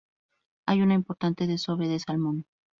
Hay 0.67 0.81
una 0.81 0.95
importante 0.95 1.45
desove 1.45 1.87
de 1.87 1.99
salmón. 1.99 2.47